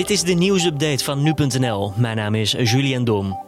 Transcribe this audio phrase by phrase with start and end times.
[0.00, 1.92] Dit is de nieuwsupdate van nu.nl.
[1.96, 3.38] Mijn naam is Julian Dom.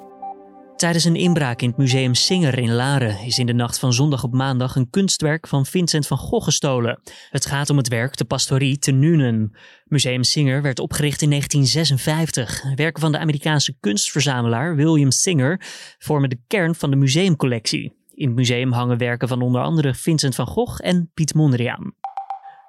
[0.76, 4.24] Tijdens een inbraak in het museum Singer in Laren is in de nacht van zondag
[4.24, 7.00] op maandag een kunstwerk van Vincent van Gogh gestolen.
[7.30, 9.56] Het gaat om het werk De Pastorie te Nuenen.
[9.84, 12.74] Museum Singer werd opgericht in 1956.
[12.74, 15.60] Werken van de Amerikaanse kunstverzamelaar William Singer
[15.98, 17.96] vormen de kern van de museumcollectie.
[18.14, 22.01] In het museum hangen werken van onder andere Vincent van Gogh en Piet Mondriaan.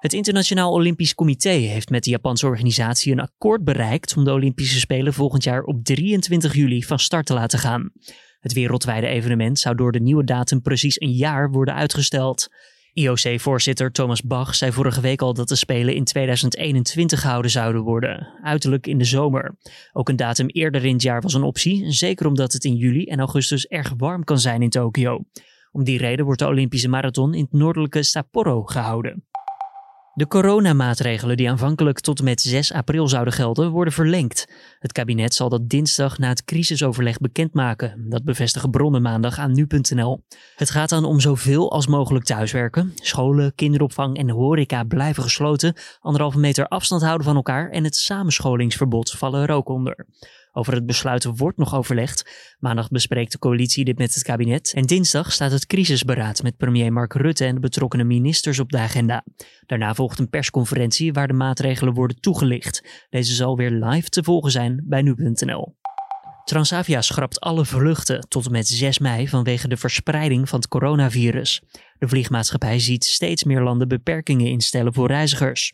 [0.04, 4.80] Het Internationaal Olympisch Comité heeft met de Japanse organisatie een akkoord bereikt om de Olympische
[4.80, 7.92] Spelen volgend jaar op 23 juli van start te laten gaan.
[8.40, 12.48] Het wereldwijde evenement zou door de nieuwe datum precies een jaar worden uitgesteld.
[12.94, 18.28] IOC-voorzitter Thomas Bach zei vorige week al dat de Spelen in 2021 gehouden zouden worden,
[18.42, 19.58] uiterlijk in de zomer.
[19.94, 23.06] Ook een datum eerder in het jaar was een optie, zeker omdat het in juli
[23.06, 25.24] en augustus erg warm kan zijn in Tokio.
[25.72, 29.24] Om die reden wordt de Olympische Marathon in het noordelijke Sapporo gehouden.
[30.16, 34.48] De coronamaatregelen die aanvankelijk tot en met 6 april zouden gelden, worden verlengd.
[34.80, 38.06] Het kabinet zal dat dinsdag na het crisisoverleg bekendmaken.
[38.10, 40.24] Dat bevestigen bronnen maandag aan nu.nl.
[40.56, 42.92] Het gaat dan om zoveel als mogelijk thuiswerken.
[42.96, 45.76] Scholen, kinderopvang en horeca blijven gesloten.
[46.00, 50.06] Anderhalve meter afstand houden van elkaar en het samenscholingsverbod vallen er ook onder.
[50.56, 52.30] Over het besluit wordt nog overlegd.
[52.60, 54.74] Maandag bespreekt de coalitie dit met het kabinet.
[54.76, 58.78] En dinsdag staat het crisisberaad met premier Mark Rutte en de betrokkenen ministers op de
[58.78, 59.24] agenda.
[59.66, 63.06] Daarna volgt een persconferentie waar de maatregelen worden toegelicht.
[63.10, 65.76] Deze zal weer live te volgen zijn bij nu.nl.
[66.44, 71.62] Transavia schrapt alle vluchten tot en met 6 mei vanwege de verspreiding van het coronavirus.
[71.98, 75.74] De vliegmaatschappij ziet steeds meer landen beperkingen instellen voor reizigers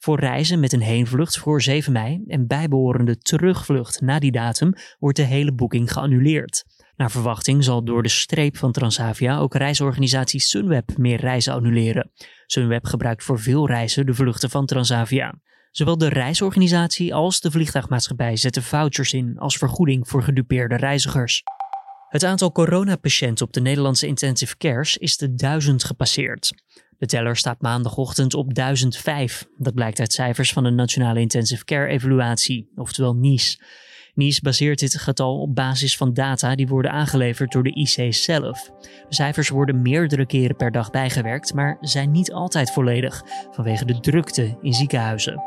[0.00, 5.16] voor reizen met een heenvlucht voor 7 mei en bijbehorende terugvlucht na die datum wordt
[5.16, 6.64] de hele boeking geannuleerd.
[6.96, 12.10] Naar verwachting zal door de streep van Transavia ook reisorganisatie Sunweb meer reizen annuleren.
[12.46, 15.34] Sunweb gebruikt voor veel reizen de vluchten van Transavia.
[15.70, 21.42] Zowel de reisorganisatie als de vliegtuigmaatschappij zetten vouchers in als vergoeding voor gedupeerde reizigers.
[22.10, 26.52] Het aantal coronapatiënten op de Nederlandse intensive cares is de duizend gepasseerd.
[26.98, 29.46] De teller staat maandagochtend op 1005.
[29.56, 33.60] Dat blijkt uit cijfers van de Nationale Intensive Care Evaluatie, oftewel NIS.
[34.14, 38.70] NIS baseert dit getal op basis van data die worden aangeleverd door de IC zelf.
[38.80, 44.00] De cijfers worden meerdere keren per dag bijgewerkt, maar zijn niet altijd volledig vanwege de
[44.00, 45.42] drukte in ziekenhuizen.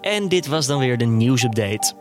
[0.00, 1.94] En dit was dan weer de nieuwsupdate.